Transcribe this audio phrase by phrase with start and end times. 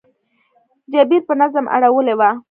[0.93, 2.29] جبیر په نظم اړولې وه.